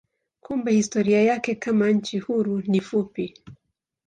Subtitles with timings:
[0.39, 3.37] Kumbe historia yake kama nchi huru ni fupi.